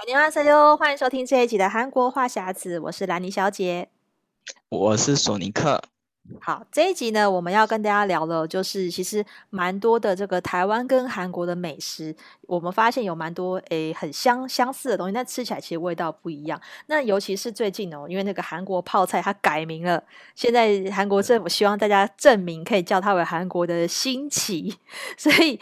[0.00, 3.90] 大家好，欢迎收听这一集的韩国话匣子，我是兰妮小姐，
[4.70, 5.82] 我是索尼克。
[6.40, 16.60] 好，这一集呢，我们要跟大家聊的，就是其实蛮多的这个台湾跟韩国的美食，我们发现有蛮多诶很相相似的东西，但吃起来其实味道不一样。
[16.86, 20.00] 那尤其是最近哦，因为那个韩国泡菜它改名了，
[20.36, 24.76] 现在韩国政府希望大家证明可以叫它为韩国的新奇，
[25.18, 25.58] 所以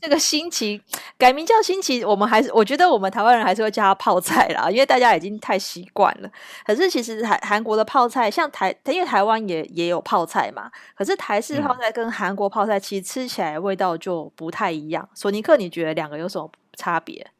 [0.00, 0.80] 这个新奇
[1.18, 6.30] 改名叫新奇，我们还是我觉得我们台湾人还是会叫它泡菜啦，因为大家已经太习惯了。
[6.64, 9.95] 可是其实韩韩国的泡菜，像台，因为台湾也也有。
[10.00, 15.08] 泡菜嘛，可是台式泡菜跟韩国泡菜其实吃起来味道就不太一样。
[15.14, 17.30] 索尼克，你觉得两个有什么差别？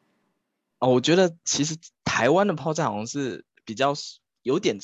[0.79, 3.93] 哦，我觉得其实台湾的泡菜好像是比较
[4.43, 4.77] 有点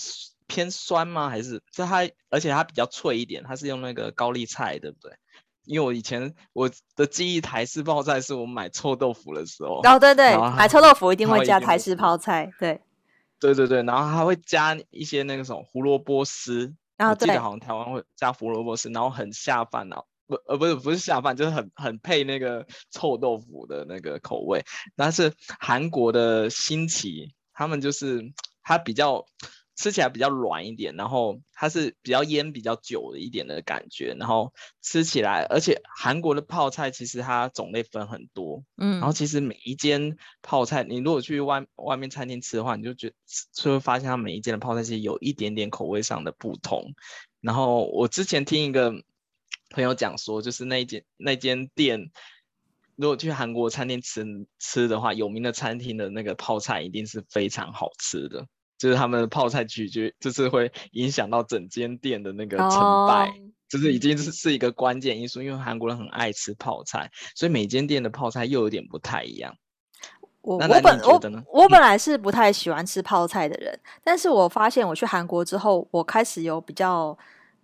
[0.48, 1.30] 偏酸吗？
[1.30, 5.14] 还是就它，而且它比较脆一点，它是用那个高丽菜，对不对？
[5.66, 12.81] 因为我以前我的记忆，台式泡菜是我买臭豆腐的时候，哦对对，买臭豆腐一定会加台式泡菜，对，
[13.40, 16.73] 对对对，然后还会加一些那个什么胡萝卜丝。
[16.97, 24.63] 然后我记得好像台湾会加胡萝卜丝，然后很下饭哦，不呃不是不是下饭，就是很很配那个臭豆腐的那个口味。
[24.95, 28.21] 但是韩国的新奇，他们就是
[28.64, 29.25] 它比较。
[29.76, 43.12] 吃起来比较软一点，然后它是比较腌比较久的一点的感觉，然后吃起来，而且韩国的泡菜其实它种类分很多，嗯，然后其实每一间泡菜，你如果去外外面餐厅吃的话，你就觉
[43.52, 46.94] 就会发现它每一间的泡菜其实有一点点口味上的不同。
[47.42, 48.94] 然后我之前听一个
[49.72, 52.12] 朋友讲说，就是那间那间店，
[52.96, 54.24] 如果去韩国餐厅吃
[54.60, 58.48] 吃的话，有名的餐厅的那个泡菜一定是非常好吃的。
[58.84, 63.36] 就是他们的泡菜取决，就是会影响到整间店的那个成败，oh.
[63.70, 65.42] 就是已经是是一个关键因素。
[65.42, 69.56] 因为韩国人很爱吃泡菜，所以每间店的泡菜又有点不太一样。
[70.42, 77.17] 我我本我我本来是不太喜欢吃泡菜的人，嗯、但是我发现我去韩国之后，我开始有比较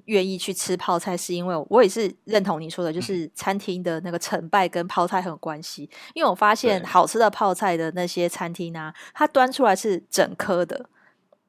[0.06, 5.90] 愿意去吃泡菜，是因为我也是认同你说的，就是餐厅的那个成败跟泡菜很有关系。
[6.14, 10.90] 因为我发现好吃的泡菜的那些餐厅啊，它端出来是整颗的。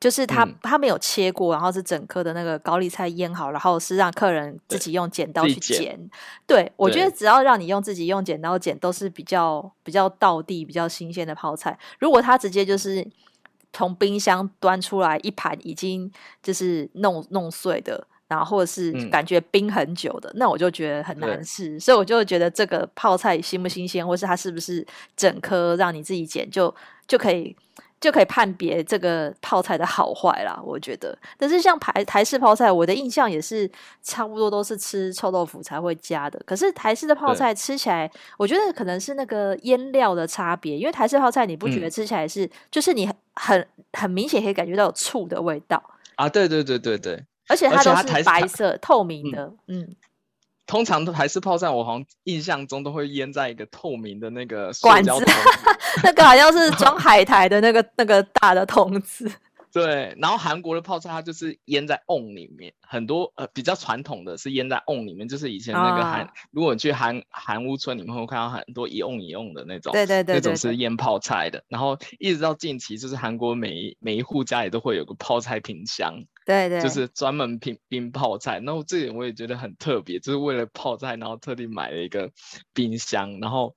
[0.01, 5.95] 就是他，他没有切过，然后是整颗的那个高丽菜腌好，然后是让客人自己用剪刀去剪。
[6.47, 11.79] 对，对，我觉得只要让你用自己用剪刀剪，都是比较比较道地、比较新鲜的泡菜。
[11.99, 13.07] 如果他直接就是
[13.75, 16.11] 从冰箱端出来一盘已经
[16.43, 21.79] 就是弄弄碎的，然后或者是感觉冰很久的，嗯、那我就觉得很难吃。
[21.79, 26.75] 所以我就觉得这个泡菜新不新鲜，或是它是不是整颗让你自己剪，就
[27.07, 27.55] 就可以。
[28.01, 31.17] 就可以判别这个泡菜的好坏啦，我觉得。
[31.37, 33.71] 但是像台台式泡菜，我的印象也是
[34.03, 36.41] 差不多都是吃臭豆腐才会加的。
[36.47, 40.79] 可是台式的泡菜吃起来，我觉得可能是那个腌料的差别。
[40.79, 45.83] 因为台式泡菜你不觉得吃起来是，嗯、就是你很很明显可以感觉到有醋的味道
[46.15, 46.27] 啊？
[46.29, 49.81] 对对对对对，而且它都是白色透明的，嗯。
[49.83, 49.97] 嗯
[50.71, 55.11] 通常台式泡菜，我好像印象中都会腌在一个透明的那个管子，
[56.05, 59.29] 那个好像是装海苔的那个那个大的桶子。
[59.73, 71.65] 对，然后韩国的泡菜它就是腌在瓮里面，很多呃比较传统的是腌在瓮里面，就是以前那个韩，啊、如果你去韩韩屋村，你们会看到很多一瓮一瓮的那种，对对对，对，对，那种是腌泡菜的。
[71.69, 76.15] 然后一直到近期，就是韩国每一每一户家里都会有个泡菜冰箱，
[76.51, 78.59] 对对，就是专门冰冰泡菜。
[78.59, 82.31] 然后这点我也觉得很特别，就是为了泡菜，然后特地买了一个
[82.75, 83.39] 冰箱。
[83.41, 83.75] 然后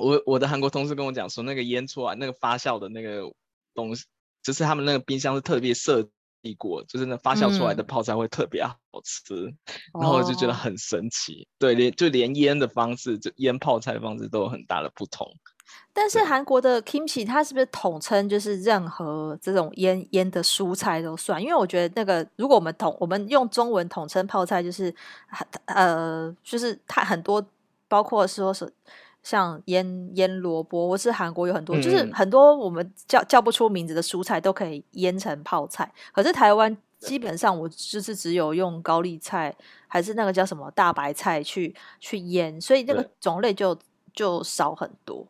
[0.00, 3.32] 我我的韩国同事跟我讲说，那个腌出来那个发酵的那个
[3.74, 4.04] 东西。
[4.42, 6.02] 就是他们那个冰箱是特别设
[6.42, 9.56] 计过，就是那发酵出来的泡菜会特别好吃，嗯、
[9.98, 11.44] 然后我就觉得很神奇。
[11.44, 15.26] 哦、对，连就连腌的方式，就腌泡菜的方式都有很大的不同。
[15.92, 21.40] 但是韩国的 kimchi 它是不是统称就是任何这种腌腌的蔬菜都算？
[21.42, 24.94] 因为我觉得那个如果我们统我们用中文统称泡菜，就是
[25.66, 27.44] 呃，就是它很多
[27.88, 28.72] 包括说是。
[29.24, 35.90] 像腌腌萝卜，或是韩国有很多，嗯、就是很多我们叫叫不出名字的蔬菜都可以腌成泡菜。
[36.12, 39.56] 可是台湾基本上我就是只有用高丽菜，
[39.88, 43.74] 还是那个叫什么大白菜去去腌，所以那个种类就
[44.12, 45.26] 就少很多。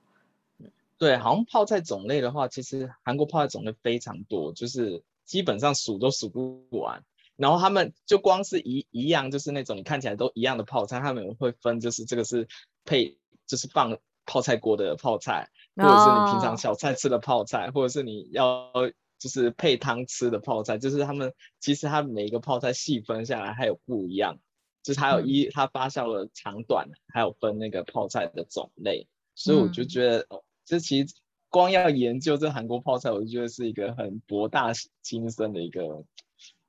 [1.05, 7.05] 对，好像泡菜种类的话，其实韩国泡菜种类非常多，就是基本上数都数不完。
[7.37, 12.49] 然后他们就光是一一样，就是那种你看起来都一样的泡菜，他们会分，就是这个是
[12.85, 13.19] 配。
[13.47, 17.75] 就是放泡菜锅的泡菜，或者是你平常小菜吃的泡菜，oh.
[17.75, 18.73] 或者是你要
[19.19, 24.39] 就是配汤吃的泡菜，就是他们其实它每一个泡菜细分下来还有不一样，
[24.83, 31.15] 就是还有一、嗯、它发酵的长短，还有分那个泡菜的种类，所以我就觉得哦，这其实
[31.49, 34.73] 光要研究这韩国泡菜，我就觉得是一个很博大
[35.03, 36.05] 精深的一个。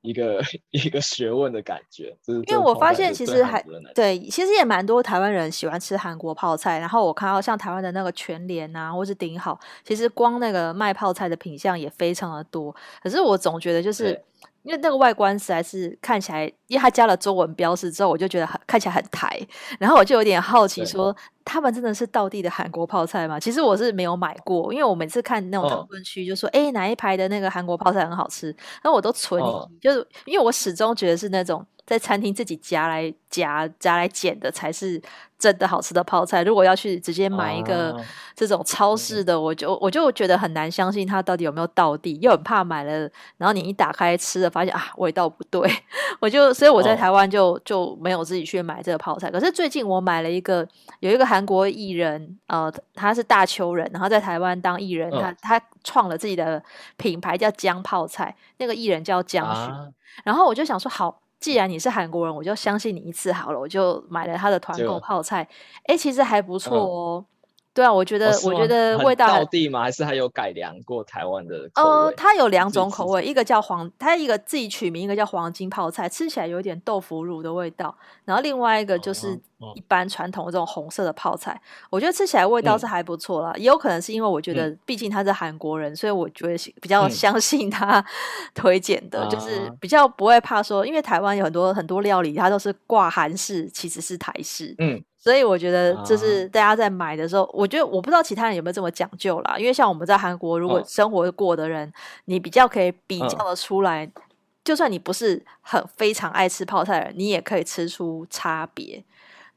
[0.01, 0.39] 一个
[0.69, 3.59] 一个学问的感觉，就是因为我发现其实还
[3.95, 6.77] 对，其实也蛮多台湾人喜欢吃韩国泡菜。
[6.77, 12.71] 然后我看到像台湾的那个全联啊，或是顶好，其实光那个卖泡菜的品相也非常的多。
[13.01, 14.21] 可是我总觉得就是。
[14.61, 19.39] 因为那个外观实在是看起来，因为它加了中文标识之后，我就觉得很看起来很台，
[19.79, 21.15] 然后我就有点好奇说，说
[21.45, 23.39] 他们真的是道地的韩国泡菜吗？
[23.39, 28.47] 其实我是没有买过，因为我每次看那种讨论区，就说哎、哦、哪一排的那个韩国泡菜很好吃，
[28.81, 35.01] 然后我都存疑，哦、就是因为我始终觉得是那种在餐厅自己夹来夹夹来剪的才是。
[35.37, 38.01] 真的好吃的泡菜，如果要去直接买一个
[38.33, 45.69] 这种超市的，啊、我就我就觉得很难相信它到底有没有到地，又很怕买了，然后你一打开吃了，发现啊味道不对，
[46.21, 49.29] 我就所以我在台湾就、哦、就没有自己去买这个泡菜。
[49.29, 50.65] 可是最近我买了一个，
[51.01, 56.63] 有一个韩国艺人，呃，他是大邱人，然后在台湾当艺人，他、哦、他创了自己的
[56.95, 59.89] 品牌叫姜泡菜，那个艺人叫姜旭，啊、
[60.23, 61.19] 然后我就想说好。
[61.39, 65.47] 既然你是韩国人，我就相信你一次好了，我就买了他的团购泡菜。
[65.85, 67.25] 哎，其实还不错哦。
[67.75, 69.81] 对啊，我觉得，我觉得味道道地吗？
[69.81, 71.89] 还是还有改良过台湾的口味？
[71.89, 77.93] 呃，它有两种口味，一个叫黄，它一个自己取名，一个叫黄金泡菜，吃起来有点豆腐乳的味道。
[78.23, 79.37] 然后另外一个就是
[79.75, 83.53] 一般传统的这种红色的泡菜，我觉得吃起来味道是还不错啦。
[83.57, 88.01] 也有可能是因为我觉得，毕竟他是韩国人，所以我觉得比较相信他
[88.55, 94.73] 推荐的，就是比较不会怕说，因为台湾有很多很多料理，它都是挂韩式，其实是台式。
[94.77, 95.03] 嗯。
[95.25, 99.57] 所以我觉得，就是大家在买的时候，啊、我觉得我不知道其他人有没有这么讲究啦。
[99.57, 101.91] 因为像我们在韩国，如果生活过的人，哦、
[102.25, 104.21] 你比较可以比较的出来，哦、
[104.63, 109.03] 就算你不是很非常爱吃泡菜的人，你也可以吃出差别，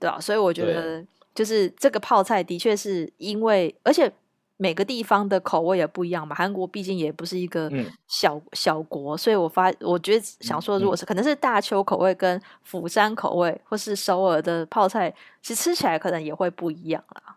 [0.00, 0.19] 对吧、啊？
[0.19, 1.05] 所以我觉得，
[1.35, 4.11] 就是这个泡菜的确是因为，而且。
[4.60, 7.70] 每个地方的口味也不一样嘛，韩国毕竟也不是一个
[8.08, 17.37] 小、嗯、小国，所以我发我觉得想说，如果是、嗯、可能是大邱口味跟釜山口味，或是首尔的泡菜，其实吃起来可能也会不一样啦。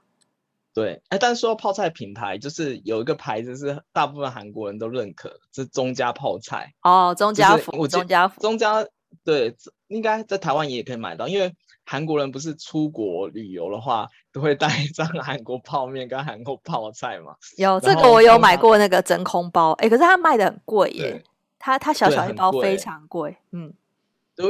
[0.74, 8.84] 对，哎，但是说泡菜品牌，就是有一个牌子是大部分韩国人都认可，是中家泡菜哦，中家福，中家福，中家
[9.24, 9.56] 对，
[9.88, 11.54] 应该在台湾也可以买到，因为。
[11.92, 17.36] 韩国人不是出国旅游的话， 都会带一张韩国泡面跟韩国泡菜嘛？
[17.58, 21.22] 有这个，我有买过那个真空包，哎、欸，可是它卖的很贵耶，
[21.60, 23.74] 它它小小一包非常贵，嗯。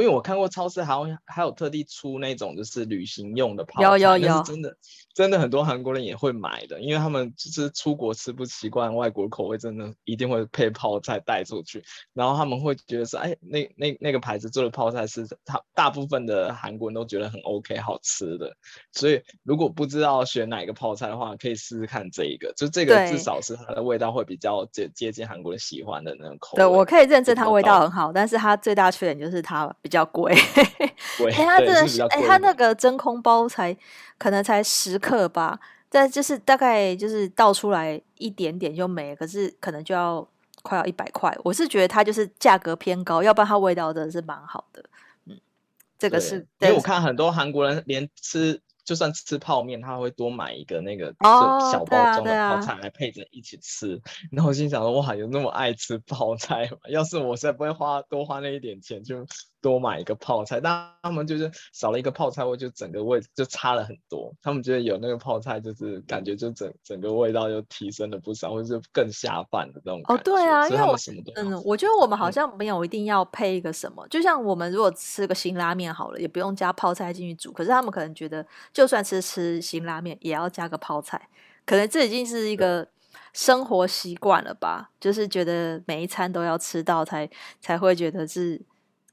[0.00, 4.76] 为我看过超市，还有还有特地出那种就是旅行用的泡菜，有有有，真的
[5.14, 11.82] 真的很多韩国人也会买的，因为他们就是出国吃不习惯外国口味，真的一定会配泡菜带出去，
[12.14, 18.56] 然后他们会觉得说，哎，那那那个牌子做的泡菜是他大部分的韩国人都觉得很 OK 好吃的，
[18.92, 26.62] 所以如果不知道选哪个泡菜的话，可以试试看这一个，就这个至少是它的味道会比较接接近韩国人喜欢的那种口味。
[26.62, 29.74] 对，我可以认证它味道很好，但是它最大缺点就是它。
[29.82, 33.76] 比较 贵，哎，它这个，哎，它那个真空包才
[34.16, 35.58] 可能才十克吧，
[35.90, 40.26] 但就是大概就是倒出来一点点就没，可是可能就要
[40.62, 41.36] 快要一百块。
[41.44, 44.82] 我是觉得它就是价格偏高，要不然它味道真的是蛮好的。
[45.26, 45.38] 嗯，
[45.98, 48.62] 这个是，因为我看很多韩国人连吃。
[48.84, 51.14] 就算吃泡面，他会多买一个那个
[51.70, 53.92] 小包装的泡菜来配着一起吃。
[53.92, 54.00] Oh,
[54.32, 56.78] 然后我心想说，哇，有那么爱吃泡菜吗？
[56.90, 59.24] 要是我，实在不会花多花那一点钱就
[59.62, 60.60] 多买一个泡菜。
[60.60, 64.30] 但他们就是少了一个泡菜味，就整个味就差了很多。
[64.42, 70.02] 他们觉得有那个泡菜，就是感觉就整整个味道就提升了不少，或者是更下饭的那种。
[70.08, 70.94] 哦，对啊，因为我
[71.36, 77.50] 嗯，我觉得我们好像没有一定要配一个什么，嗯、就像我们如果吃个辛拉面好了，也不用加泡菜进去煮。
[77.52, 78.44] 可是他们可能觉得。
[78.72, 81.28] 就算吃吃辛拉面，也要加个泡菜，
[81.64, 82.88] 可能这已经是一个
[83.32, 84.90] 生活习惯了吧？
[84.98, 88.60] 就是觉得每一餐都要吃到才，才才会觉得是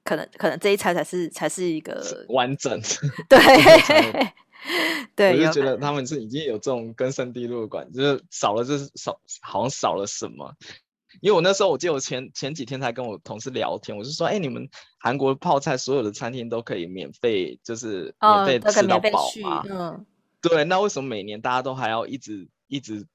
[0.03, 2.79] 可能，可能这一餐才是才是一个完整。
[3.29, 3.39] 对，
[5.15, 10.55] 对，我就觉得他们是已经有这种根深蒂固的感，就是少了就是少，好像少了什么。
[11.21, 19.27] 因为我那时候，我记得我前前几天才跟我同事聊天，我就说，哎，你们韩国泡菜所有的餐厅都可以免费，就是免费吃到饱
[20.41, 23.05] 对，那为什么每年大家都还要一直一直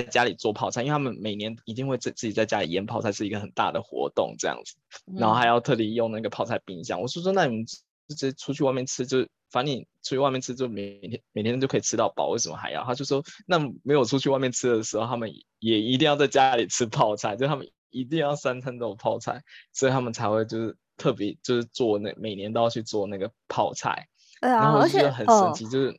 [0.00, 0.82] 在家里做泡菜？
[0.82, 4.74] 因为他们每年一定会自自己在家里腌泡菜，是一个很大的活动这样子，
[5.16, 6.98] 然后还要特地用那个泡菜冰箱。
[6.98, 9.26] 嗯、我说说，那你们直接出去外面吃就。
[9.52, 12.82] 反正你出去外面吃，就每天每天就可以吃到饱，为什么还要？
[12.84, 19.42] 他就说，那没有出去外面吃的时候，他们也一定要在家里吃泡菜，就他们一定要三餐都有泡菜，
[19.74, 24.08] 所以他们才会就是特别就是做那每年都要去做那个泡菜。
[24.40, 25.94] 对啊，然后我就觉得很神奇，就是、哦、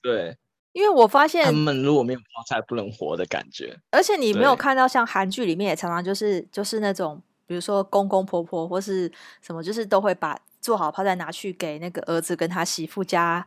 [0.00, 0.36] 对。
[0.72, 3.78] 因为我发现他们如果没有泡菜不能活的感觉。
[3.90, 9.10] 而且你没有看到像韩剧里面也常常就是就是那种，比如说公公婆婆或是
[9.40, 13.44] 什么，就是都会把做好泡菜拿去给那个儿子跟他媳妇家，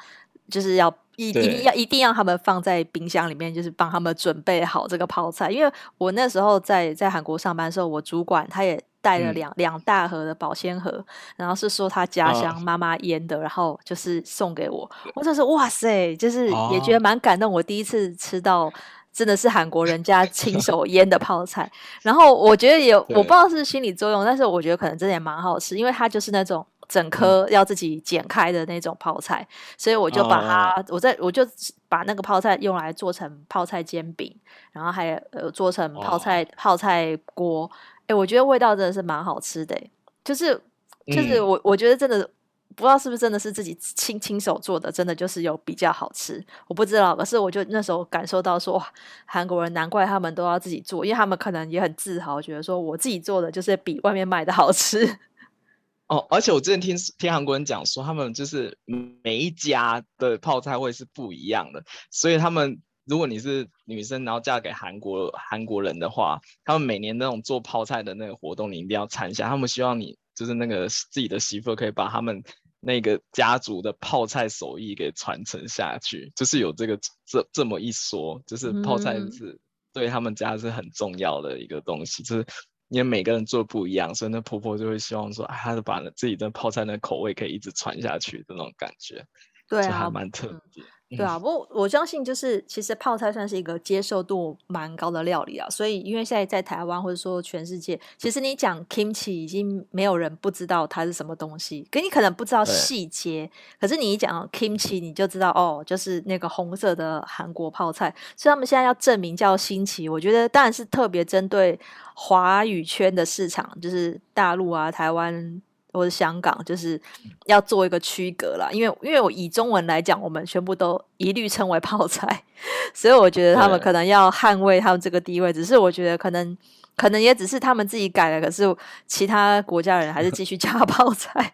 [0.50, 5.50] 就是要一一定要一定要他们放在冰箱里面，就是帮他们准备好这个泡菜。
[5.50, 8.84] 因为我那时候在在韩国上班的时候，我主管他也。
[9.06, 14.90] 带了两两大盒的保鲜盒，然后是说他家乡妈妈腌的，然后就是送给我。
[15.14, 17.52] 我就是哇塞，就是也觉得蛮感动。
[17.52, 18.74] 我第一次吃到
[19.14, 21.72] 真的是韩国人家亲手腌的泡菜，
[22.02, 29.48] 然后我觉得也我不知道是心理作用，但是我觉得可能真的也蛮好吃，因为它就是那种整颗要自己剪开的那种泡菜，
[29.78, 31.48] 所以我就把它，我在我就
[31.88, 34.36] 把那个泡菜用来做成泡菜煎饼，
[34.72, 37.70] 然后还有呃做成泡菜泡菜锅。
[38.08, 39.76] 哎、欸，我觉得味道真的是蛮好吃的，
[40.24, 40.60] 就是
[41.08, 42.30] 就是我我觉得真的
[42.76, 47.16] 不知道是不是真的是自己亲亲手做的，真的就是有比较好吃，我不知道。
[47.16, 48.88] 可是我就那时候感受到说，哇，
[49.26, 55.18] 韩国人难怪他们都要自己做，因为他们可能也很自豪，觉得说我自己做的就是比外面卖的好吃。
[56.08, 58.78] 哦，而且我之前听听韩国人讲说，他们就是
[59.24, 62.80] 每一家的泡菜会是不一样的，所以他们。
[63.06, 69.48] 如果你是女生，然后嫁给韩国韩国人的话，他们每年那种做泡菜的那个活动，你一定要参加。
[69.48, 72.44] 他们希望你就是那个自己的媳妇可以把他们
[72.80, 79.58] 那个家族的泡菜手艺给传承下去，就是有这个这这么一说，就是泡菜是
[79.94, 82.46] 对他们家是很重要的一个东西，就是
[82.90, 89.24] 因为每个人做不一样，所以那婆婆就会希望说，哎，她就把自己的泡菜的口味可以一直传下去的那种感觉，
[89.70, 90.84] 对啊，就还蛮特别。
[90.84, 111.80] 嗯对啊，不过我相信就是其实泡菜算是一个接受度蛮高的料理啊，所以因为现在在台湾或者说全世界，其实你讲 kimchi 已经没有人不知道它是什么东西，可你可能不知道细节，可是你一讲 kimchi 你就知道哦，就是那个红色的韩国泡菜，所以他们现在要证明叫新奇，我觉得当然是特别针对
[112.16, 115.62] 华语圈的市场，就是大陆啊、台湾。
[115.96, 117.00] 或者香港，就是
[117.46, 122.44] 要做一个区隔啦，因为因为我以中文来讲，我们全部都一律称为泡菜，
[122.94, 125.52] 所以我觉得他们可能要捍卫他们这个地位。
[125.54, 126.58] 只是我觉得可能
[126.96, 128.64] 可能也只是他们自己改了，可是
[129.08, 131.54] 其他国家人还是继续加泡菜。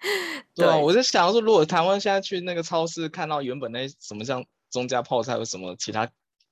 [0.54, 6.08] 对啊，我就想说，如果台湾现在去那个超市看到原本那什么像中加泡菜或什么其他。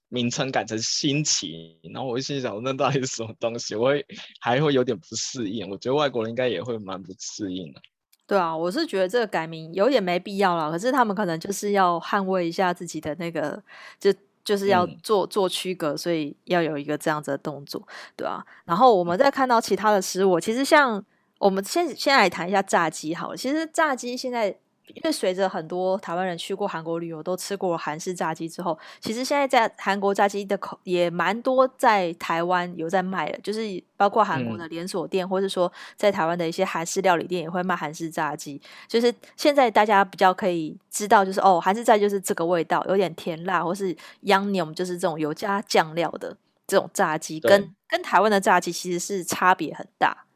[0.09, 3.75] 名称改成新奇，然后我心想，那到底是什么东西？
[3.75, 4.07] 我会
[4.39, 5.69] 还会有点不适应。
[5.69, 7.81] 我觉得外国人应该也会蛮不适应的。
[8.27, 10.71] 对啊，我是觉得这个改名有点没必要了。
[10.71, 13.63] 可是他们可能就是要捍卫一下自己的那个，
[13.99, 18.45] 就就是要做做区隔，所以要有一个这样子的动作，对啊。
[18.65, 21.05] 然后我们再看到其他的食物，其实像
[21.39, 23.37] 我们先先来谈一下炸鸡好了。
[23.37, 24.57] 其实炸鸡现在。
[24.89, 38.61] 因为随着很多台湾人去过韩国旅游，都吃过韩式炸鸡之后，其实现在在韩国炸鸡的口也蛮多，在台湾有在卖的，就是包括韩国的连锁店，嗯、或者说在台湾的一些韩式料理店也会卖韩式炸鸡。
[38.87, 46.37] 就是现在大家比较可以知道，就是哦，韩式炸鸡就是这个味道，有点甜辣，或是 Yangneom 就是这种有加酱料的
[46.67, 50.27] 这种炸鸡，跟跟台湾的炸鸡其实是差别很大。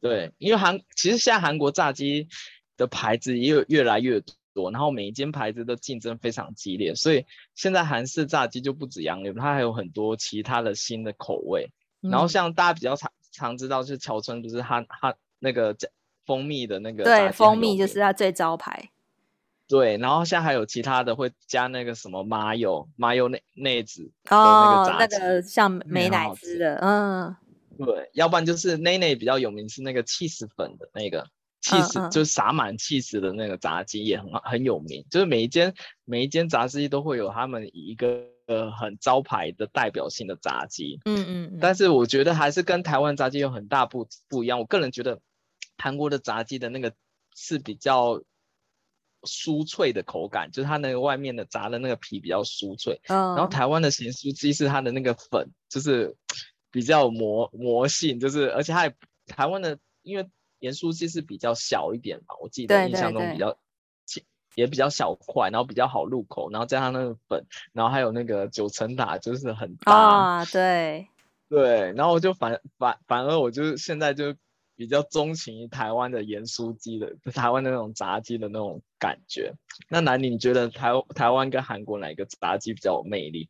[0.00, 2.28] 对，因为韩其实现在韩国炸鸡。
[2.80, 4.22] 的牌子也有越来越
[4.54, 11.70] 多，然后每一间牌子的竞争非常激烈，所以现在韩式炸鸡就不止杨柳，它还有很多其他的新的口味。
[12.00, 15.76] 嗯、然后像大家比较常常知道，就是乔村不是它它那个
[16.24, 18.90] 蜂蜜的那个，对，蜂蜜就是它最招牌。
[19.68, 27.36] 对，然后现在还有其他的会加那个什么麻油麻油内内子哦，那个像美乃滋的，嗯，
[27.76, 31.28] 对，要不然就是内内比较有名是那个 cheese 粉的那个。
[31.60, 32.10] 起司、uh, uh.
[32.10, 35.74] 就是撒满起司的那个炸鸡也很很有名，就是每一间
[36.04, 38.26] 每一间炸鸡都会有他们一个
[38.78, 40.98] 很招牌的代表性的炸鸡。
[41.04, 41.58] 嗯嗯。
[41.60, 44.58] 但是我觉得还是跟台湾炸鸡有很大不不一样。
[44.58, 45.20] 我个人觉得
[45.76, 46.94] 韩国的炸鸡的那个
[47.36, 48.22] 是比较
[49.22, 52.98] 酥脆的口感，就是它那个外面的炸的那个皮比较酥脆。
[53.04, 53.36] Uh.
[53.36, 56.16] 然后台湾的咸酥鸡是它的那个粉，就是
[56.70, 58.94] 比较魔魔性，就是而且它也
[59.26, 60.26] 台湾的因为。
[60.60, 63.56] 盐酥鸡是比较小一点嘛，我记得印象中比较，
[64.54, 71.08] 也比较小块，然后比较好入口，然后加上那个粉，然后还有那个九层塔，就是很大啊，对
[71.48, 74.34] 对，然后我就反反反而我就现在就
[74.76, 79.52] 比较钟情于台湾的盐酥鸡的，台湾的那种炸鸡的那种感觉。
[79.88, 83.48] 那南宁你觉得台台湾跟韩国哪一个炸鸡比较有魅力？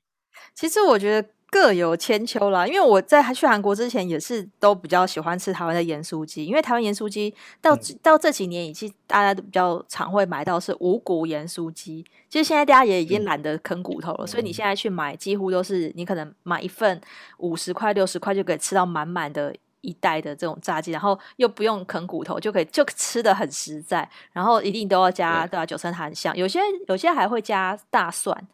[0.55, 17.01] 其实我觉得各有千秋啦，因为我在去韩国之前也是都比较喜欢吃台湾的盐酥鸡，因为台湾盐酥鸡到、嗯、到这几年已经大家都比较常会买到是无骨盐酥鸡，其实现在大家也已经懒得啃骨头了，嗯、所以你现在去买几乎都是你可能买一份
[17.39, 25.67] 五十块六十块就可以吃到满满的一袋的这种炸鸡，然后又不用啃骨头就可以就吃的很实在，然后一定都要加对吧、啊？
[25.67, 28.47] 九层塔香，有些有些还会加大蒜。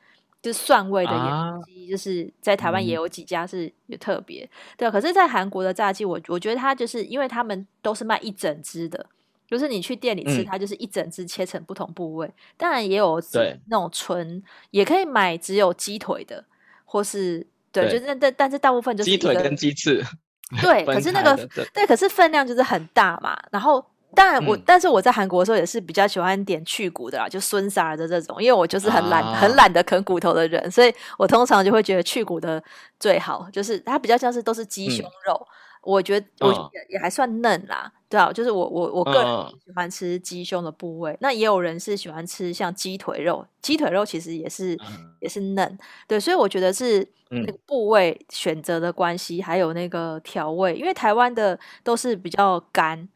[0.47, 4.91] 就是蒜味的盐酥鸡，就是在台湾也有几家是有特别、嗯、对。
[4.93, 9.05] 可是，在韩国的炸鸡，我我觉得它就是因为他们都是卖一整只的，
[9.49, 12.29] 就是你去店里吃，它就是一整只切成不同部位。
[12.29, 13.21] 嗯、当然也有
[13.65, 16.45] 那种纯，也可以买只有鸡腿的，
[16.85, 20.01] 或是对，对就是但但是大部分就是鸡腿跟鸡翅。
[20.63, 21.37] 对，可是那个
[21.75, 23.85] 对，可是分量就是很大嘛，然后。
[24.15, 32.63] 当然我，嗯、但是我在韩国的时候也是比较喜欢点去骨的啦，就孙沙的这种，因为我就是很懒、啊、很懒得啃骨头的人，所以我通常就会觉得去骨的
[32.99, 35.47] 最好，就是它比较像是都是鸡胸肉，嗯、
[35.83, 53.07] 我觉得我觉得也还算嫩啦，对啊，就是我我我个人喜欢吃鸡胸的部位，嗯、那也有人是喜欢吃像鸡腿肉，鸡腿肉其实也是、嗯、也是嫩，对，所以我觉得是那个部位选择的关系，还有那个调味，因为台湾的都是比较干。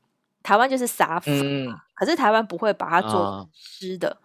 [0.43, 1.33] 台湾就是撒粉，
[1.67, 4.17] 嗯、可是台湾不会把它做湿的，啊、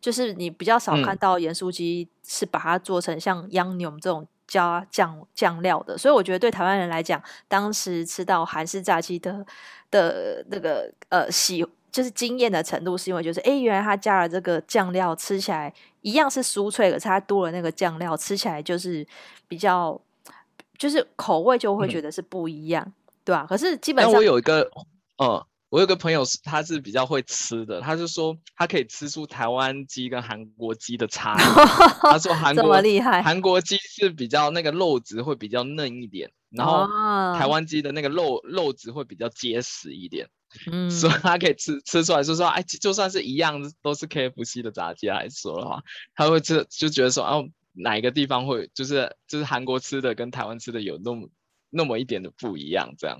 [0.00, 9.44] 就是你比较少看到盐酥鸡是把它做成像央牛这种加酱酱料的，所以我觉得对台湾人来讲，当时吃到韩式炸鸡的
[9.90, 19.06] 的那个呃喜就是惊艳的程度，是因为就是哎，原来它加了这个酱料，吃起来一样是酥脆，可是它多了那个酱料，吃起来就是
[19.48, 19.98] 比较
[20.76, 22.92] 就是口味就会觉得是不一样，嗯、
[23.24, 23.46] 对吧、啊？
[23.48, 24.70] 可是基本上我有一个
[25.16, 25.46] 呃。
[25.72, 31.38] 我有个朋友是，他是比较会吃的，他就说他可以吃出台湾鸡跟韩国鸡的差异。
[32.02, 36.86] 他说韩国厉害，韩国鸡是比较那个肉质会比较嫩一点，然后
[37.38, 40.28] 台湾鸡的那个肉肉质会比较结实一点。
[40.70, 45.82] 嗯，所以他可以吃吃出来，就说哎，就算是一样都是 KFC 的炸鸡来说的话，
[46.14, 51.30] 他会吃就觉得说哦，哪一个地方会就是就是韩国吃的跟台湾吃的有那么
[51.70, 53.18] 那么一点的不一样这样。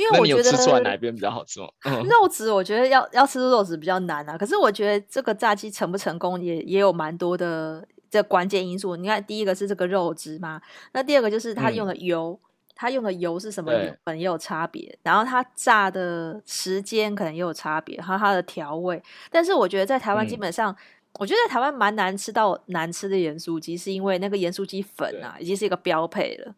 [0.00, 1.68] 因为我觉得吃出来哪边比较好吃吗？
[1.84, 4.38] 肉质我觉得要要吃出肉质比较难啊。
[4.38, 8.96] 可是我觉得这个炸鸡成不成功也也有蛮多的这关键因素。
[8.96, 10.60] 你看，第一个是这个肉质嘛，
[10.92, 14.98] 那第二个就是它用的油，嗯、它用的油是什么油粉也有差别。
[15.02, 19.02] 然后它炸的时间可能也有差别，还有它的调味。
[19.30, 20.76] 但是我觉得在台湾基本上，嗯、
[21.18, 26.54] 我觉得在台湾蛮难吃到难吃的盐酥鸡，是因为那个盐酥鸡粉啊，已经是一个标配了。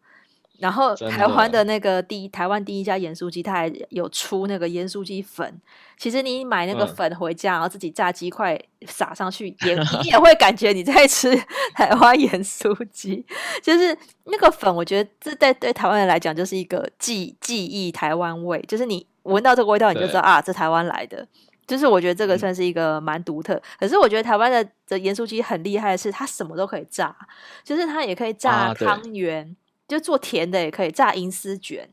[0.59, 5.59] 然后台湾的那个第一台湾第一家盐酥鸡，它还有出那个盐酥鸡粉。
[5.97, 11.35] 其实你买那个粉回家，嗯、然后自己炸鸡块撒上去，也你也会感觉你在吃
[11.75, 13.25] 台湾盐酥鸡。
[13.61, 18.61] 就是那个粉，我觉得这对对台湾人来讲就是一个记记忆台湾味。
[18.67, 21.27] 就是你闻到这个味道，你就知道啊，这台湾来的。
[21.65, 23.55] 就是我觉得这个算是一个蛮独特。
[23.55, 27.15] 嗯、可是我觉得台湾的的盐酥鸡很厉害的是，它什么都可以炸，
[27.63, 29.43] 就是它也可以炸汤圆。
[29.45, 31.87] 啊就做甜的也可以炸银丝卷，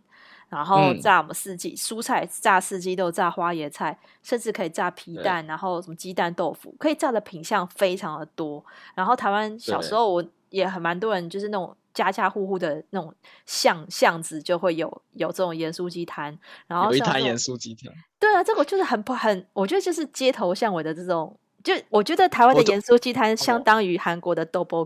[0.49, 8.65] 然后炸我们四季、嗯、蔬菜，炸四季豆、炸花椰菜，甚至可以炸皮蛋，然后什么鸡蛋豆腐，可以炸的品相非常的多。
[8.95, 13.13] 然后台湾小时候我也很蛮多人，就是那种家家户户的那种
[13.47, 17.93] 巷巷子就会有有这种盐酥鸡摊，然后有一摊盐酥鸡摊。
[18.19, 24.85] 对啊，这个就是很不很，我觉得就是街头巷尾的这种，就我觉得台湾的盐酥鸡摊相当于韩国的豆包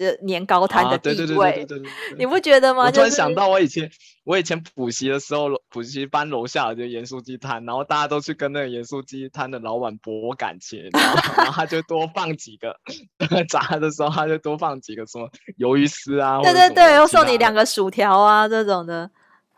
[0.00, 0.18] 鸡。
[0.22, 1.66] 年糕摊的地位，
[2.16, 2.84] 你不觉得吗？
[2.84, 3.90] 我突然想到，我以前
[4.24, 12.74] 我以前补习的时候，补习班楼下就盐酥鸡摊，然后大家都去跟那个盐酥鸡摊的老板博感情，然后，然后他就多放几个
[13.46, 19.10] 炸的时候，他就多放几个什么鱿鱼丝啊，对对对，又送你两个薯条啊这种的，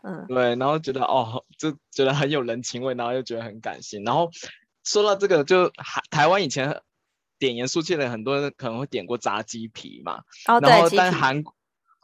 [0.02, 4.02] 嗯，对，然后觉得哦，就觉得很有人情味，然后又觉得很感性。
[4.02, 4.28] 然后
[4.82, 6.80] 说到这个，就台台湾以前。
[7.42, 11.42] 点盐酥鸡的很多人可能会点过炸鸡皮嘛，哦、然后但韩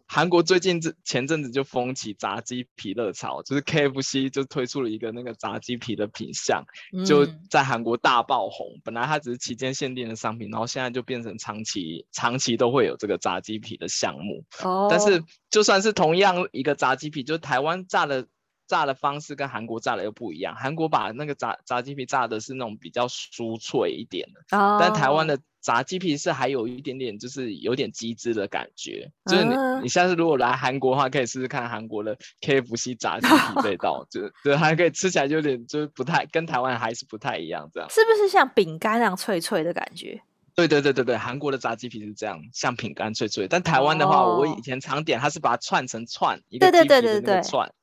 [0.05, 8.81] 韩国最近这前阵子就风起炸鸡皮热潮，就是 KFC 就推出了一个那个炸鸡皮的品相，嗯、就在韩国大爆红。
[8.83, 14.44] 本来它只是期间限定的商品，然后现在就变成长期长期都会有这个炸鸡皮的项目。
[14.64, 18.27] 哦，但是就算是同样一个炸鸡皮，就是台湾炸的。
[18.68, 24.78] 炸的方式跟韩国炸的又不一样，韩国把那个炸炸鸡皮炸的是那种比较酥脆一点的，oh.
[24.81, 29.33] 但台湾的炸鸡皮是还有一点点就是有点鸡汁的感觉，uh.
[29.33, 40.20] 就是你你下次如果来韩国的话，可以试试看韩国的 KFC 炸鸡皮味道，就对，还可以吃起来就有点就是不太跟台湾还是不太一样，这样是不是像饼干那样脆脆的感觉？
[40.54, 43.46] 对对对对对，韩国的炸鸡皮是这样，像饼干脆脆。
[43.48, 47.66] 但台湾的话，我以前常点，它是把它串成串，一个鸡皮的那个串。
[47.66, 47.74] 对对对，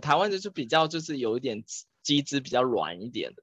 [0.00, 1.62] 台湾就是比较就是有一点
[2.02, 3.42] 鸡汁比较软一点的。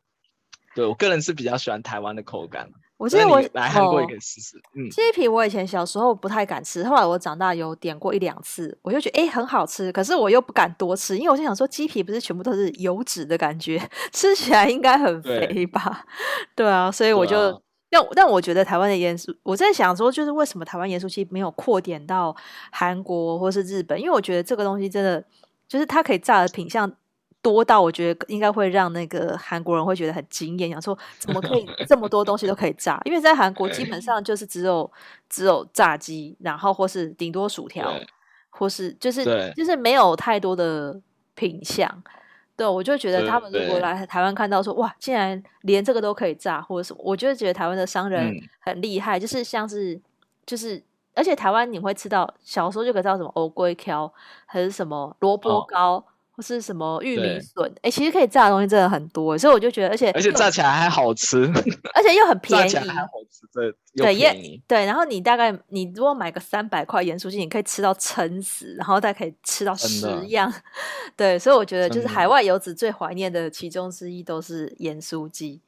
[0.76, 2.70] 对我个人是比较喜欢台湾的口感。
[2.98, 4.56] 我记得我来韩国也可以试试。
[4.76, 13.82] 嗯，鸡皮我以前小时候不太敢吃，后来我长大有点过一两次，我就觉得哎很好吃，可是我又不敢多吃，因为我就想说鸡皮不是全部都是油脂的感觉，
[14.14, 16.06] 吃起来应该很肥吧？
[16.56, 17.62] 对， 对啊，所以我就。
[17.94, 22.34] 但但我觉得台湾的盐酥，我在想说，就是为什么台湾盐酥鸡没有扩点到
[22.72, 24.00] 韩国或是日本？
[24.00, 25.22] 因为我觉得这个东西真的，
[25.72, 26.92] 就是它可以炸的品相
[27.42, 33.00] 多到，我觉得应该会让那个韩国人会觉得很惊艳，想说怎么可以 这么多东西都可以炸？
[33.06, 34.92] 因为在韩国基本上就是只有
[35.30, 37.90] 只有炸鸡，然后或是顶多薯条，
[38.50, 41.00] 或是就是就是没有太多的
[41.36, 42.04] 品相。
[42.58, 49.98] 对，我就觉得他们如果来台湾看到说哇，竟然连这个都可以炸或者什么，我就觉得台湾的商人很厉害，嗯、就是像是
[50.46, 54.12] 就是，而且台湾你会吃到小时候就可以知道什么欧龟条
[54.46, 55.96] 还是什么萝卜糕。
[55.96, 57.70] 哦或是什么玉米笋？
[57.82, 61.44] 哎、欸，其实可以炸的东西真的很多，所以我就觉得，而且而且炸起来还好吃，
[61.94, 64.34] 而且又很便宜，炸起来还好吃，对对也
[64.66, 64.86] 对。
[64.86, 70.52] 然后你大概你如果买个三百块盐酥鸡，你可以吃到撑死，然后再可以吃到十样。
[71.18, 75.60] 对，所以我觉得就是海外游子最怀念的其中之一都是盐酥鸡。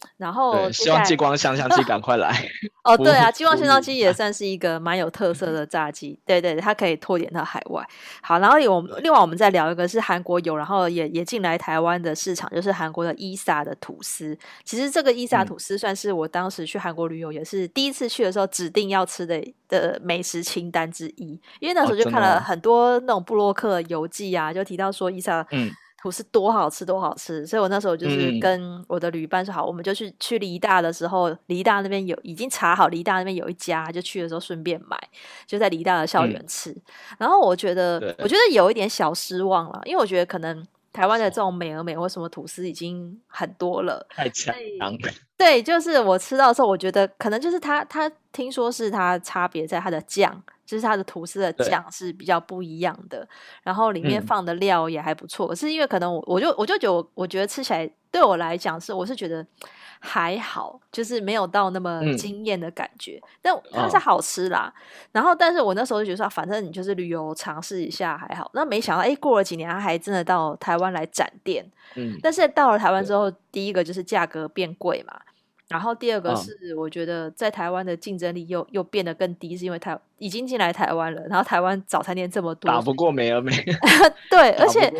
[0.00, 0.10] 对。
[0.16, 2.30] 然后希望激光香香鸡赶快来
[2.84, 2.96] 哦！
[2.96, 7.86] 对啊，激光香香鸡也算是一个蛮有特色的炸鸡，对对，它可以拓展到海外。
[8.22, 14.36] 好，然后我们另外我们再聊一个是韩国有，然后也也进来台湾的市场，就是韩国的伊萨的吐司。
[14.64, 25.70] 其实这个伊萨吐司算是我当时去韩国旅游也是第一次去的时候指定要吃的的美食清单之一，因为那时候就看了很多那种布洛克游记啊，就提到说伊萨嗯。
[26.02, 27.46] 吐司多好吃，多好吃！
[27.46, 34.98] 所以我那时候就是跟我的旅伴说好，嗯、我们就去去梨大的时候，梨大那边有已经查好，梨大那边有一家，就去的时候顺便买，
[35.46, 36.70] 就在梨大的校园吃。
[36.70, 36.82] 嗯、
[37.18, 44.54] 然后我觉得，我觉得有一点小失望了，因为我觉得可能台湾的这种美而美或什么吐司已经很多了，太强。
[45.36, 50.42] 对，就是我吃到的时候，我觉得可能就是它，它听说是它差别在它的酱。
[50.70, 53.26] 就是它的吐司的酱是比较不一样的，
[53.64, 55.48] 然后里面放的料也还不错。
[55.48, 59.44] 可、嗯、是因为可能我我就我就觉得我，我觉得吃起来对我来讲是我是觉得
[59.98, 63.20] 还好，就是没有到那么惊艳的感觉。
[63.20, 64.72] 嗯、但它是好吃啦。
[64.72, 64.78] 哦、
[65.10, 68.48] 然后，但是我那时候就觉得说，反正你就是旅游尝试一下还好。
[68.54, 71.68] 那没想到，哎，过了几年，它还真的到台湾来展店。
[71.96, 75.20] 嗯，但是到了台湾之后，第一个就是价格变贵嘛。
[75.70, 83.52] 然后第二个是，我觉得在台湾的竞争力又、嗯、又变得更低，是因为台已经进来台湾了，然后台湾早餐店这么多， 打不过美而美。
[84.28, 84.92] 对，而且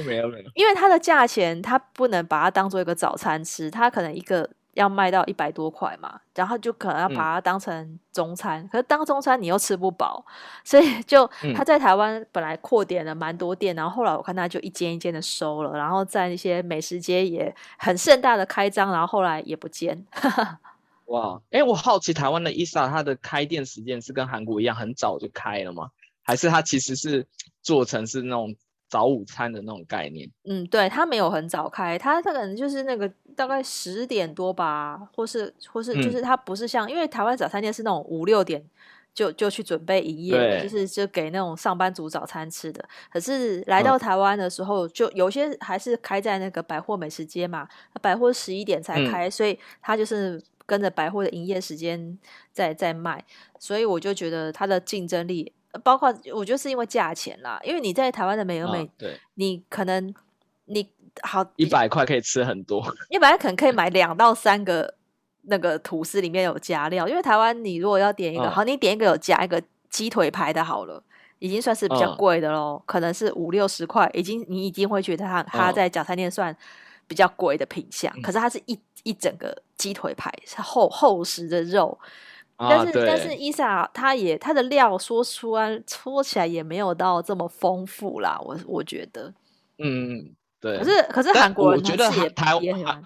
[0.54, 4.48] 因为它的价钱，它不能把它当做一个早餐吃，它可能一个
[4.80, 10.24] 要卖到一百多块嘛，然后就可能要把它当成中餐，嗯、可是当中餐你又吃不饱，
[10.64, 20.04] 所以 就他在台湾本来扩点了蛮多店，然后后来我看他就一间一间的收了，然后在一些美食街也很盛大的开张，然后后来也不见。
[21.06, 25.90] 哇，哎，我好奇台湾的伊莎它的开店时间是跟韩国一样很早就开了吗？
[26.22, 27.26] 还是它其实是
[27.62, 28.54] 做成是那种
[28.90, 30.28] 早午餐的那种概念？
[30.44, 38.62] 嗯，对，它没有很早开，它它可能就是那个大概十点多吧，或是或是就是它不是像，嗯、因为台湾早餐店是那种五六点
[39.14, 42.86] 就就去准备营业，就是就给那种上班族早餐吃的。
[43.12, 47.66] 可是来到台湾的时候，嗯、就有些还是开在那个百货美食街嘛，
[48.02, 50.42] 百货十一点才开，嗯、所以它就是。
[50.66, 52.16] 跟着百货的营业时间
[52.52, 53.24] 在在卖，
[53.58, 55.52] 所以我就觉得它的竞争力，
[55.82, 60.14] 包括我觉得是因为价钱啦，因为你在台湾的美而美，哦、对，你可能
[60.66, 60.88] 你
[61.22, 64.94] 好一百块可以吃很多，一百块可能可以买两到三个
[65.42, 71.02] 那个吐司里面有加料，因为台湾你如果要点一个，哦、好，你点一个有加一个鸡腿排的好了，
[71.38, 76.56] 已经算是比较贵的喽，哦、可能是五六十块，已经你已经会觉得它它在早餐店算
[77.06, 78.78] 比较贵的品项，哦、可是它是一。
[79.02, 82.04] 一整个鸡腿排是厚厚实的肉，啊、
[82.68, 89.32] 但是对但是伊萨它也它的料说出来说起来也没有到这么丰富啦，我我觉得，
[89.78, 90.76] 嗯对。
[90.76, 93.02] 可是可是韩国人我觉得也台湾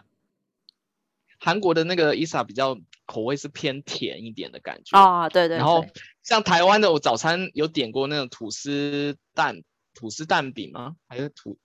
[1.38, 5.56] 韩国的那个伊萨比较口味是偏甜一点的感觉啊，对，对对。
[5.58, 5.84] 然后
[6.22, 9.62] 像台湾的我早餐有点过那种吐司蛋
[9.94, 10.96] 吐司蛋饼吗？
[11.06, 11.56] 还是吐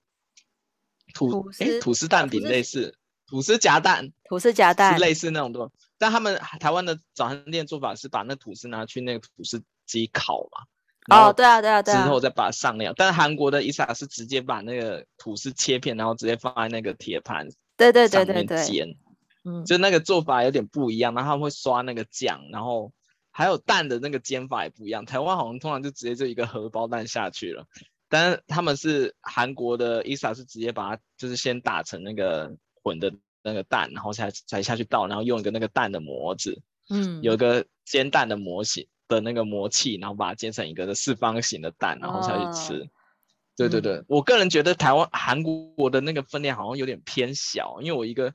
[1.12, 2.94] 吐吐司哎吐司蛋饼类似。
[3.30, 10.66] 吐司夹蛋，吐司夹蛋是类似那种的，但他们台湾的早餐店做法是把那吐司拿去那个吐司机烤嘛。
[11.16, 12.02] 哦，对啊，对啊，对啊。
[12.02, 18.96] 之后再把它上料，但是韩国的伊萨是直接把那个吐司切片，然后直接放在那个铁盘，对对对对对，煎。
[19.44, 22.92] 嗯，就那个做法有点不一样，然后他们会刷那个酱，然后
[23.30, 25.06] 还有蛋的那个煎法也不一样。
[25.06, 27.64] 台湾好像通常就直接就一个荷包蛋下去了，
[28.10, 33.12] 但是他们是韩国的伊萨是直接把它就是先打成那个混的
[33.42, 42.82] 那个蛋，然后才才下去倒，然后用一个那个蛋的模子，嗯，有一个煎蛋的模型的那个模器，然后把它煎成一个四方形的蛋，然后下去吃。
[42.82, 42.88] 哦
[43.56, 48.32] 对对对，我个人觉得台湾韩国的那个分量好像有点偏小，因为我一个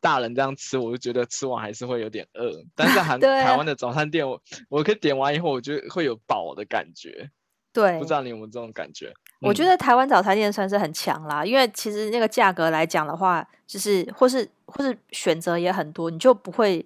[0.00, 2.52] 大人这样吃，我就觉得吃完还是会有点饿。
[2.76, 7.32] 但是韩、 啊、台湾的早餐店，我我可以点完以后，我觉得会有饱的感觉。
[7.72, 9.12] 对，不知道你有没有这种感觉？
[9.40, 16.84] 我觉得台湾早餐店算是很强啦，因为其实那个价格来讲的话，就是或是或是选择也很多，你就不会。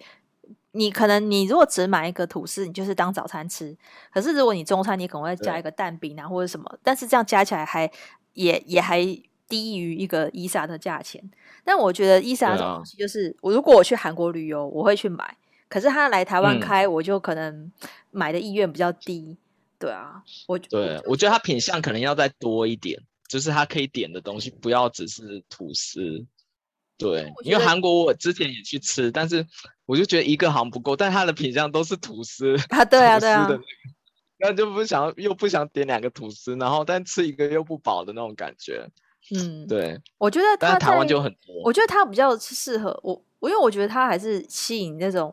[0.77, 3.77] 你可能你如果只买一个吐司，你就是当早餐吃。
[4.13, 7.89] 可是如果你中餐，你可能会加一个蛋饼啊或者什么，但是这样加起来还
[8.33, 8.99] 也也还
[9.49, 11.23] 低于一个伊莎的价钱。
[11.63, 15.37] 但我觉得伊莎这种东西就是，我如果我去韩国旅游，我会去买。
[15.69, 17.71] 可是他来台湾开，我就可能
[18.11, 19.39] 买的意愿比较低。
[19.85, 26.25] 对啊，我对我觉得它品相可能要再多一点，就是它可以点的东西不要只是吐司。
[26.97, 29.47] 对，因为韩国我之前也去吃，但是
[29.85, 33.47] 我就觉得一个好像不够，但它的品相都是吐司啊，对啊， 对啊，
[34.39, 38.89] 那就不想又不想点两个吐司，然后但吃一个又不饱的那种感觉。
[39.37, 45.31] 嗯，对，我觉得它在台湾就很多，我觉得它比较适合我，我因为我觉得它还是吸引那种。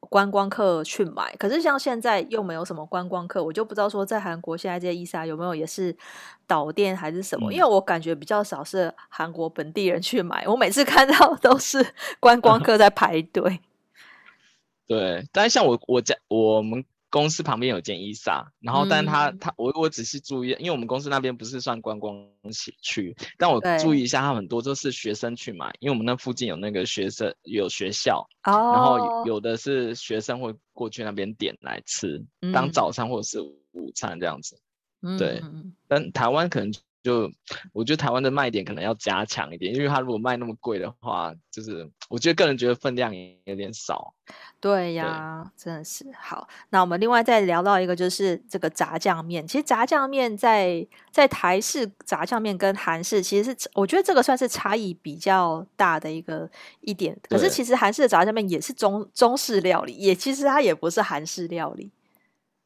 [0.00, 5.96] 观光客去买，可是像现在又没有什么观光客，我就不知道说在韩国现在这些伊莎有没有也是
[6.46, 7.50] 导电还是什么？
[7.50, 13.60] 嗯、因为我感觉比较少是韩国本地人去买，我每次看到都是观光客在排队。
[14.86, 16.84] 对，但是像我我家我们。
[17.10, 22.14] 公司旁边有间伊莎，然后但他、嗯、他我我只是注意，因为我们公司那边不是算观光
[22.82, 34.60] 区，但我注意一下，他很多都是学生去买，因为我们那附近有那个学生有学校，哦、然后有的是学生会过去那边点来吃，嗯、当早餐或者是午餐这样子，
[35.02, 35.42] 嗯、对，
[35.86, 36.72] 但台湾可能。
[37.08, 37.32] 就
[37.72, 44.12] 我觉得台湾的卖点可能要加强一点，因为它如果卖那么贵的话，就是我觉得个人觉得分量也有点少。
[44.60, 46.46] 对呀，对真的是好。
[46.68, 49.46] 那我们另外再聊到一个，就是这个炸酱面。
[49.46, 56.50] 其实炸酱面在在台式炸酱面跟韩式，其实是我觉得这个算是差异比较大的一个
[56.82, 57.18] 一点。
[57.22, 61.90] 可是其实韩式的炸酱面也是中中式料理，也其实它也不是韩式料理。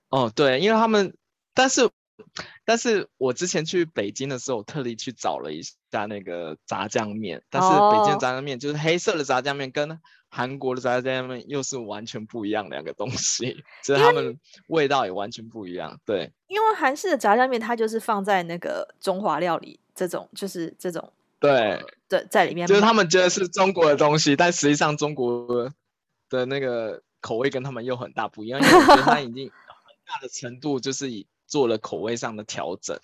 [0.09, 1.15] 哦，对，因为他们
[1.55, 1.89] 但是。
[2.65, 7.43] 但是我之前去北京的时候，我特地去找了一下那个炸酱面。
[7.51, 16.01] 但是北京的炸酱面就是黑色的炸酱面，跟韩国的炸酱面又是完全不一样两个东西， 就是他们味道也完全不一样。
[16.07, 25.71] 对，因为韩式的炸酱面它就是放在那个中华料理这种，就是这种对对在里面，就是他们觉得是中国的东西，但实际上中国
[26.31, 31.27] 的那个口味跟他们又很大不一样，因为我觉得它已经 很大的程度就是以。
[31.53, 32.99] 做了口味上的调整，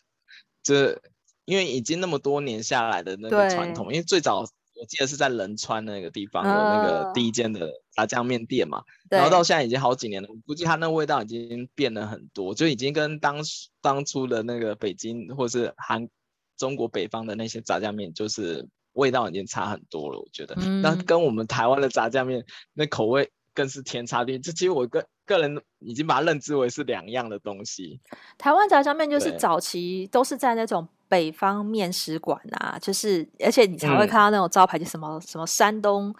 [0.62, 1.02] 这
[1.44, 13.36] 因为已经那么多年下来的那个传统，因为最早我记得是在仁川那个地方有那个第一间的炸酱面店嘛，对然后到现在已经好几年了，我估计它那味道已经变了很多，就已经跟当
[13.82, 16.08] 当初的那个北京或是韩
[16.56, 20.54] 中国北方的那些炸酱面，就是味道已经差很多了，我觉得。
[20.80, 25.04] 那、嗯、跟我们台湾的炸酱面那口味更是天差地别，这其实我跟。
[25.28, 28.00] 个人已经把它认知为是两样的东西。
[28.38, 36.14] 台湾炸酱面就是早期都是在那种北方面食馆啊，就是而且你才会看到那种招牌，就什么、嗯、什么山东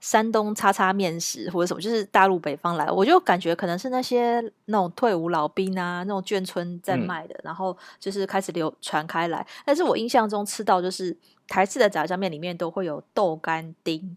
[0.00, 9.46] 山东叉叉面食或者什么，就是大陆北方来，我就感觉可能是那些那种退伍老兵啊，那种眷村在卖的，嗯、然后就是开始流传开来。
[9.64, 14.16] 但是我印象中吃到就是台式的炸酱面里面都会有豆干丁，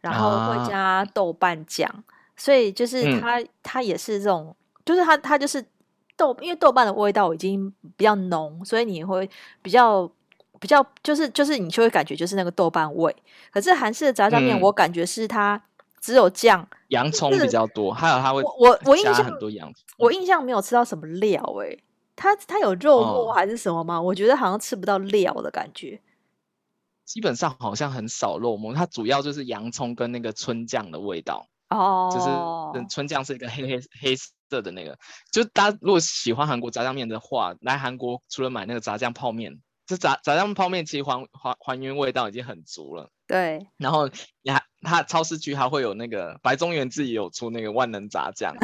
[0.00, 1.88] 然后会加豆瓣酱。
[1.88, 5.64] 啊所以就是它，嗯、它也是这种，就是它，它就是
[6.16, 9.28] 豆，因为豆瓣的味道已经比较浓，所以你会
[9.62, 10.06] 比较
[10.60, 13.14] 比较，就是就是你就会感觉就是那个豆瓣味。
[13.50, 15.62] 可是韩式的炸酱面，我感觉是它
[16.00, 21.82] 只有酱，洋葱比较多，还有它会我我印象很多洋葱，我印象没有吃到什么料诶、欸，
[22.14, 23.98] 它它有肉末还是什么吗？
[23.98, 26.00] 哦、我觉得好像吃不到料的感觉。
[27.04, 31.48] 基本上好像很少肉末，它主要就是洋葱跟那个春酱的味道。
[31.70, 32.20] 哦，就
[32.80, 34.98] 是春酱是一个黑黑黑色的那个，
[35.32, 43.10] 就大家如果喜欢韩国炸酱面的话，来韩国除了买那个炸酱泡面，这炸炸酱泡面其实还还还原味道已经很足了。
[43.26, 44.08] 对，然后
[44.42, 48.54] 你还它超市区还会有那个白中原自己有出那个万能炸酱，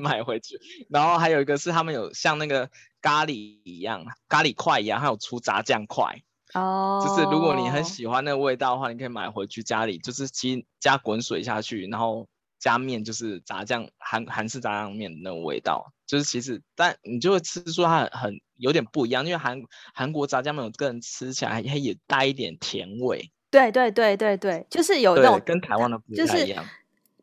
[0.00, 0.60] 买回去。
[0.90, 2.68] 然后还有一个是他们有像那个
[3.00, 12.26] 咖喱一样咖喱块一样，还有出炸酱块，哦，就是如果你很喜欢那个味道的话，你可以买回去家里，就是其加滚水下去，然后
[12.58, 15.92] 加面，就是炸酱韩韩式炸酱面的那种味道。
[16.06, 19.60] 就是其实，但你就会吃出它很很有点不一样，因为韩
[19.94, 23.30] 韩国炸酱面，我个人吃起来它也带一点甜味。
[23.50, 26.62] 对对对对对，就是有那种跟台湾的不太一样。
[26.62, 26.76] 就是、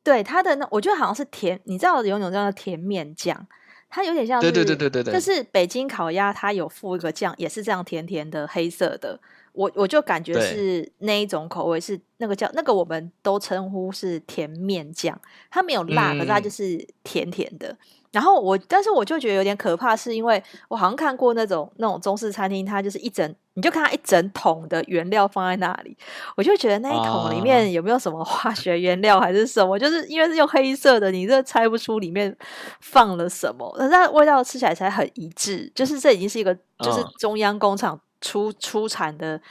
[0.04, 3.48] 对它的那，我觉得好像是甜，你知道有种叫做甜面酱，
[3.92, 9.20] 它有点像是，对对对对对，就是北京烤鸭，它有附一个酱，也是这样甜甜的黑色的。
[9.54, 17.76] 我我就感觉是那一种口味，是那个叫那个，我们都称呼是甜面酱，它没有辣，嗯、可是它就是甜甜的。
[18.12, 25.96] 然后我，但是我就觉得有点可怕，是因为我好像看过那种那种中式餐厅，它就是一整，你就看它一整桶的原料放在那里，
[26.36, 32.36] 我就觉得那一桶里面有没有什么化学原料还是什么，就是因为是用黑色的，你这猜不出里面
[32.82, 39.42] 放了什么，但是它味道吃起来才很一致，就是这已经是一个就是中央工厂出出产的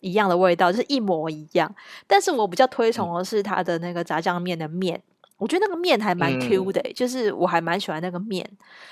[0.00, 1.74] 一样的味道，就是一模一样。
[2.06, 5.02] 但是我比较推崇的是它的那个炸酱面的面。
[5.36, 8.46] 我觉得那个面还蛮 Q 的、欸嗯，就是我还蛮喜欢那个面，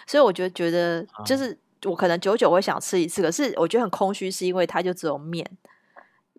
[0.07, 5.47] 所以我就觉得就是我可能久久会想吃一次，可是我觉得很空虚，是因为它就只有面，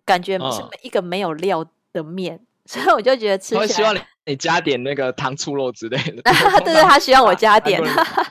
[0.04, 3.66] 感觉是一个没有料的面、嗯， 所以我就觉得吃起来。
[3.68, 6.22] 希望你你加点那个糖醋肉之类的。
[6.64, 7.80] 对对，他希望我加点。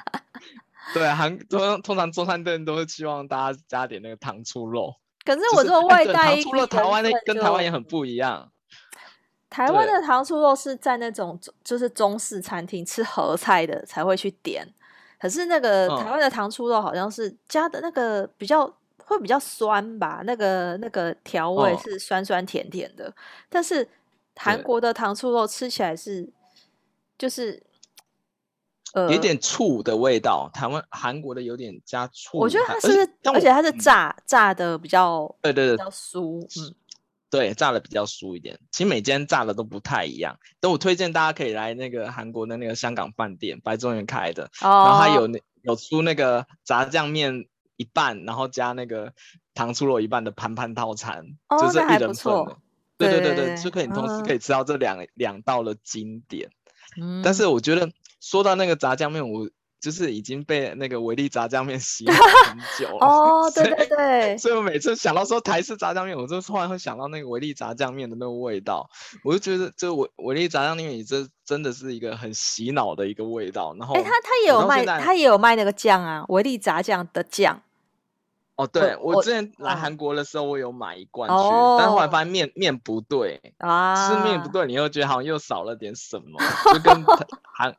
[0.94, 4.96] 对，韩通通常中餐店都是希望大家加点那个糖醋肉。
[5.24, 8.52] 可是我做外带、就是欸，糖醋肉台湾的跟台湾也很不一样。
[9.50, 14.68] 台湾的糖醋肉是在那种就是中式餐厅吃合菜的才会去点，
[15.20, 18.72] 可是那个台湾的糖醋肉好像是加的那个比较
[19.04, 23.12] 会比较酸吧，那个那个调味是酸酸甜甜的，
[23.50, 23.88] 但是
[24.36, 26.30] 韩国的糖醋肉吃起来是
[27.18, 27.62] 就是
[28.94, 36.76] 呃有点醋的味道，台湾韩国的有点加醋，我觉得它是，是而且它是炸炸的比较对对对比较酥嗯。
[37.32, 38.60] 对，炸的比较酥一点。
[38.72, 40.40] 其实每间炸的都不太一样。
[40.60, 44.46] 但我推荐大家可以来那个韩国的那个香港饭店，白中原开的。
[44.62, 44.66] 哦。
[44.66, 49.14] 然后它有那有出那个炸酱面一半，然后加那个
[49.54, 52.58] 糖醋肉一半的盘盘套餐，哦，就是一人份的。
[52.98, 56.50] 对对对对，就可以同时可以吃到这两两道的经典。
[57.00, 57.22] 嗯。
[57.24, 59.50] 但是我觉得说到那个炸酱面，我。
[59.82, 68.90] 就是已经被那个维力炸酱面洗了很久了 哦，对对对，所以我每次想到说台式炸酱面，我就突然会想到那个维力炸酱面的那个味道，
[69.24, 73.74] 我就觉得这维维力炸酱面，这真的是一个很洗脑的一个味道。
[73.80, 77.62] 然后，哎，他他也有卖，他也有卖那个酱啊，维力炸酱的酱。
[78.58, 86.38] 哦，对我，我之前来韩国的时候，我有买一罐去，哦、但后来发现面面不对啊，吃面不对，你又觉得好像又少了点什么，
[86.74, 87.02] 就跟
[87.56, 87.74] 韩。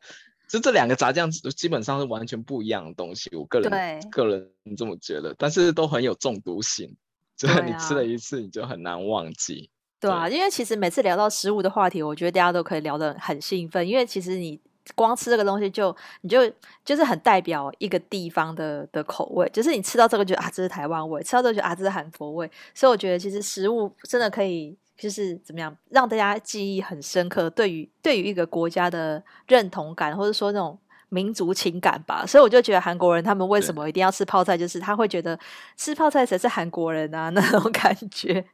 [0.51, 6.93] 就这两个炸酱基本上是完全不一样的东西，我个人个人这么觉得，但是都很有中毒性，
[7.37, 9.71] 就是你吃了一次你就很难忘记。
[10.01, 14.59] 对啊，因为其实每次聊到食物的话题，我觉得大家都可以聊得很兴奋，因为其实你
[14.97, 16.51] 光吃这个东西就你就
[16.85, 24.77] 就是很代表一个地方的的口味，就是你吃到这个就啊这是台湾味，吃到这个就啊这是韩国味，所以我觉得其实食物真的可以。
[25.01, 32.27] 就是怎么样让大家记忆很深刻，对于对于一个国家的认同感，或者说那种民族情感吧。
[32.27, 35.39] 所以我就觉得韩国人他们为什么一定要吃泡菜，就是他会觉得
[35.77, 38.45] 吃泡菜才是韩国人啊 那种感觉。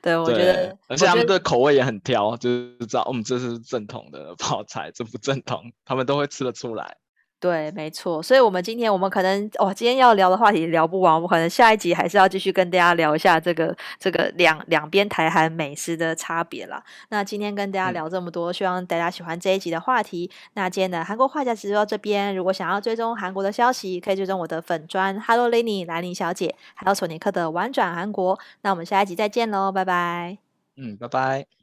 [0.00, 6.98] 对，我觉得，而且他们的口味也很挑，就是知道我们这是正统的泡菜，这不正统，他们都会吃得出来。
[7.40, 16.84] 对，没错，所以，我们今天我们可能，哦，今天要聊的话题聊不完，我们可能下一集还是要继续跟大家聊一下这个这个两两边台韩美食的差别啦。
[17.08, 20.30] 那今天跟大家聊这么多，嗯，希望大家喜欢这一集的话题。
[20.52, 28.38] 那今天的韩国话匣子就到这边，如果想要追踪韩国的消息，可以追踪我的粉砖 Hello Lenny 兰妮小姐，还有索尼克的玩转韩国。
[28.60, 30.36] 那我们下一集再见喽，拜拜。
[30.76, 31.59] 嗯，拜拜。